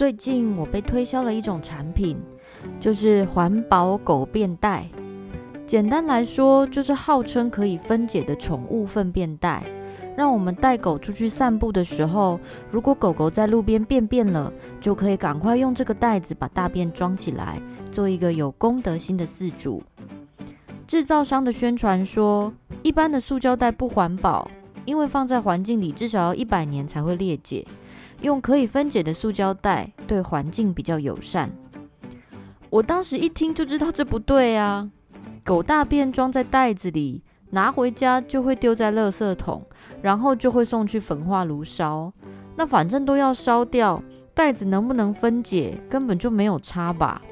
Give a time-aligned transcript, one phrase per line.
[0.00, 2.16] 最近我被推销了一种产品，
[2.80, 4.88] 就是环保狗便袋。
[5.66, 9.62] 简单来说，就是号称可以分解的宠物粪便袋，
[10.16, 12.40] 让我们带狗出去散步的时候，
[12.70, 17.60] 如果狗狗在路边便便了，就可以赶快用这个袋子把大便装起来，
[17.92, 19.82] 做一个有公德心的饲主。
[20.86, 22.50] 制造商的宣传说，
[22.82, 24.50] 一般的塑胶袋不环保，
[24.84, 27.66] 因为放在环境里至少要一百年才会裂解。
[28.22, 31.50] 用可以分解的塑胶袋对环境比较友善。
[32.68, 34.90] 我当时一听就知道这不对啊！
[35.42, 39.64] 狗大便装在袋子里，拿回家就会丢在垃圾桶，
[40.02, 42.12] 然后就会送去焚化炉烧。
[42.56, 44.02] 那反正都要烧掉，
[44.34, 47.22] 袋子能不能分解根本就没有差吧？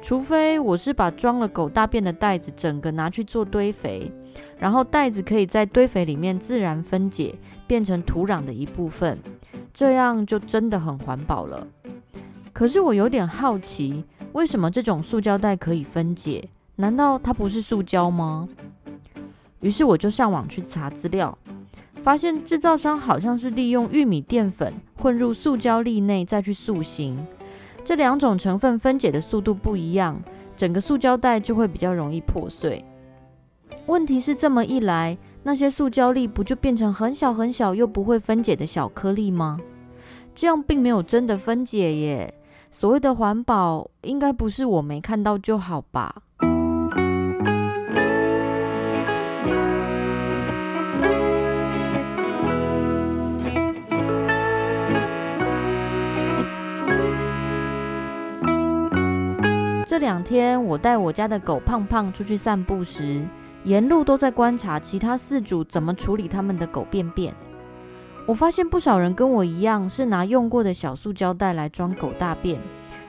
[0.00, 4.10] 除非我是把装了狗大便的袋子整个拿去做堆肥，
[4.58, 7.34] 然后袋子可以在堆肥里面自然分解，
[7.66, 9.18] 变成土壤的一部分。
[9.72, 11.66] 这样就真的很环保了。
[12.52, 16.48] 可是我有点好奇，为什么这种塑胶袋可以分解？
[16.76, 18.48] 难道它不是塑胶吗？
[19.60, 21.36] 于是我就上网去查资料，
[22.02, 27.26] 发现制造商好像是利用玉米淀粉混入塑胶粒内再去塑形。
[27.84, 30.20] 这两种成分分解的速度不一样，
[30.56, 32.84] 整个塑胶袋就会比较容易破碎。
[33.88, 39.58] 问题是这么一来，那些塑胶粒不就变成很小很小又不会分解的小颗粒吗？
[40.34, 42.34] 这样并没有真的分解耶。
[42.70, 46.14] 所谓的环保，应该不是我没看到就好吧？
[59.86, 63.24] 这两天我带我家的狗胖胖出去散步时，
[63.68, 67.34] 沿路都在观察其他饲主怎么处理他们的狗便便。
[68.24, 72.58] 我发现不少人跟我一样，是拿用过的小塑胶袋来装狗大便，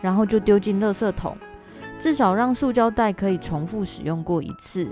[0.00, 1.36] 然后就丢进垃圾桶，
[1.98, 4.90] 至少让塑胶袋可以重复使用过一次。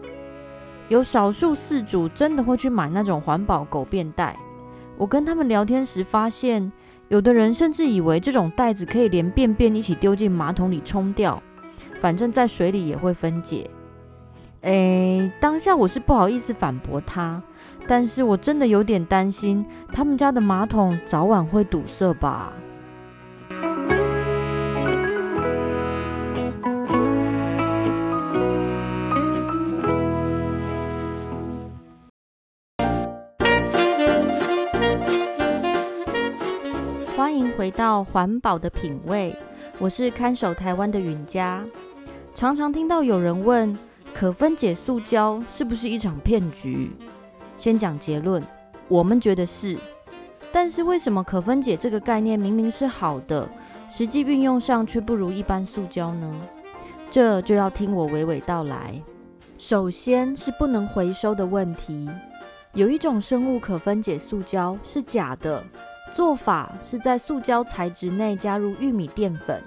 [0.90, 4.36] 有少数饲主真的会去买那种环保狗便袋。
[4.98, 6.70] 我跟他们聊天时发现，
[7.08, 11.42] 有的人甚至以为这种袋子可以连便便一起丢进马桶里冲掉，
[12.02, 13.70] 反正在水里也会分解。
[14.64, 17.42] 诶，当下我是不好意思反驳他，
[17.86, 22.50] 但是我真的有点担心，他们家的马桶早晚会堵塞吧。
[37.14, 39.36] 欢迎回到环保的品味，
[39.78, 41.62] 我是看守台湾的允嘉。
[42.34, 43.76] 常常听到有人问，
[44.14, 46.92] 可分解塑胶是不是一场骗局？
[47.58, 48.40] 先讲结论，
[48.86, 49.76] 我们觉得是。
[50.52, 53.48] 但是为什么可分解这个概念明明是好的，
[53.90, 56.32] 实际运用上却不如一般塑胶呢？
[57.10, 59.02] 这就要听我娓娓道来。
[59.58, 62.08] 首先是不能回收的问题。
[62.72, 65.62] 有一种生物可分解塑胶是假的，
[66.14, 69.60] 做法是在塑胶材质内加入玉米淀粉，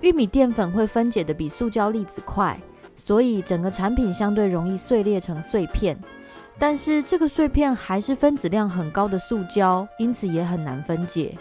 [0.00, 2.56] 玉米淀粉会分解得比塑胶粒子快。
[3.02, 5.98] 所以整个产品相对容易碎裂成碎片，
[6.58, 11.36] 但是这个碎片还是分子量很高的塑胶，因此也很难分解。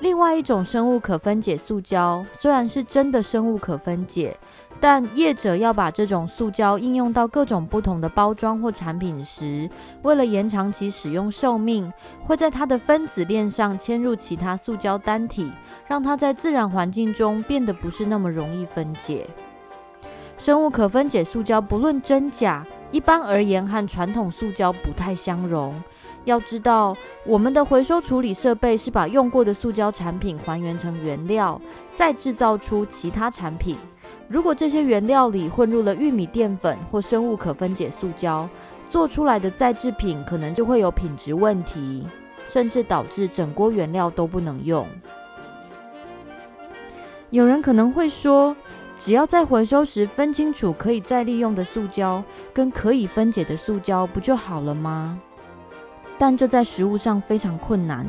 [0.00, 4.36] 另外一种生物可分解塑胶，虽然是真的生物可分解，
[4.80, 9.68] 但业者要把这种塑胶应用到各种不同的包装或产品时，
[10.02, 11.92] 为了延长其使用寿命，
[12.24, 15.50] 会在它的分子链上嵌入其他塑胶单体，
[15.88, 19.26] 让它在自然环境中变得不是那么容易分解。
[20.38, 25.70] 生物可分解塑胶不论真假，一般而言和传统塑胶不太相容，
[26.24, 26.96] 要知道，
[27.26, 31.60] 我们的回收处理设备是把用过的塑胶产品还原成原料，
[31.94, 33.76] 再制造出其他产品。
[34.28, 38.48] 如果这些原料里混入了玉米淀粉或生物可分解塑胶，
[38.88, 42.06] 做出来的再制品可能就会有品质问题，
[42.46, 44.86] 甚至导致整锅原料都不能用。
[47.30, 48.56] 有人可能会说，
[48.98, 52.22] 只要在回收时分清楚可以再利用的塑胶
[52.52, 55.18] 跟可以分解的塑胶，不就好了吗？
[56.18, 58.04] 但这在实务上非常困难，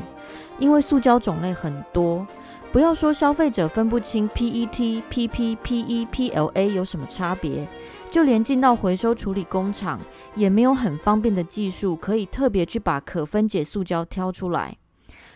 [0.58, 2.26] 因为塑胶种类很多，
[2.72, 7.68] 不要说消费者分不清 PET、PP、PE、PLA 有什么差别，
[8.10, 10.00] 就连进到回收处理工厂，
[10.34, 14.76] 也没有很方便的技术可以特别去把可分解塑胶挑出来，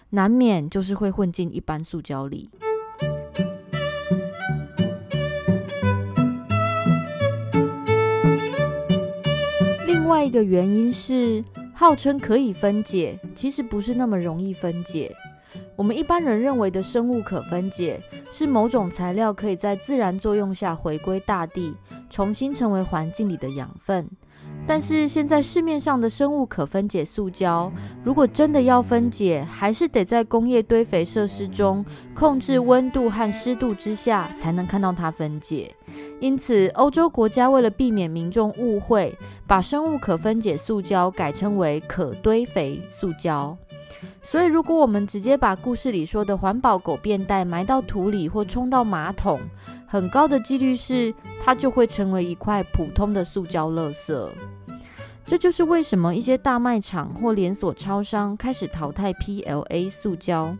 [0.10, 2.50] 难免就是会混进一般塑胶里。
[10.24, 11.44] 一个原因是，
[11.74, 15.14] 号称可以分解，其实不是那么容易分解。
[15.76, 21.74] 我们一般人认为的生物可分解，是某种材料可以在自然作用下回归大地，
[22.10, 24.08] 重新成为环境里的养分。
[24.66, 27.72] 但是现在市面上的生物可分解塑胶，
[28.04, 35.74] 如果真的要分解，还是得在工业堆肥设施中控制温度和湿度之下，才能看到它分解。
[36.20, 39.16] 因此，欧洲国家为了避免民众误会，
[39.46, 43.56] 把生物可分解塑胶改称为可堆肥塑胶。
[44.22, 49.40] 所以，如果我们直接把故事里说的环保狗便袋埋到土里或冲到马桶，
[49.86, 54.30] 很高的几率是它就会成为一块普通的塑胶垃圾。
[55.26, 60.56] 这就是为什么一些大卖场或连锁超商开始淘汰 PLA 塑胶。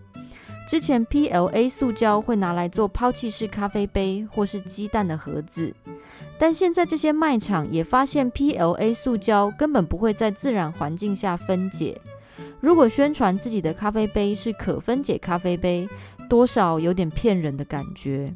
[0.70, 5.74] 之前 PLA 塑胶会拿来做抛弃式咖啡杯或是鸡蛋的盒子，
[6.40, 12.00] 但现在这些卖场也发现 PLA 塑胶根本不会在自然环境下分解。
[12.64, 15.86] 如果宣传自己的咖啡杯是可分解咖啡杯，
[16.30, 18.34] 多少有点骗人的感觉。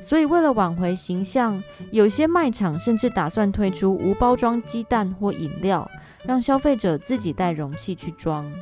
[0.00, 1.62] 所以为了挽回形象，
[1.92, 5.88] 有些卖场甚至打算推出无包装鸡蛋或饮料，
[6.24, 8.52] 让消费者自己带容器去装。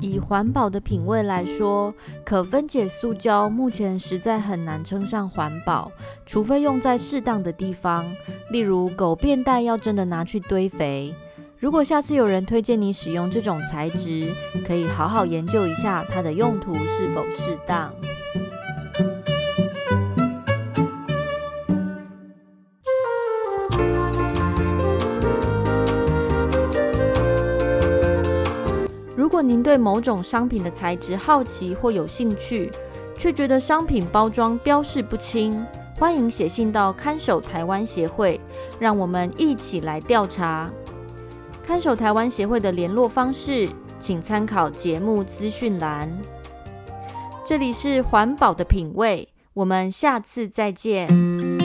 [0.00, 5.92] 以环保的品味来说，可分解塑胶目前实在很难称上环保，
[6.24, 8.10] 除非用在适当的地方，
[8.50, 11.14] 例如狗便袋要真的拿去堆肥。
[11.60, 14.32] 如果下次有人推荐你使用这种材质，
[14.66, 17.92] 可以好好研究一下它的用途是否适当。
[29.14, 32.70] 如果您对某种商品的材质好奇或有兴趣，
[33.18, 35.62] 却觉得商品包装标示不清，
[35.98, 38.40] 欢迎写信到看守台湾协会，
[38.78, 40.70] 让我们一起来调查。
[41.70, 43.68] 看守台湾协会的联络方式，
[44.00, 46.10] 请参考节目资讯栏。
[47.46, 51.59] 这里是环保的品味，我们下次再见。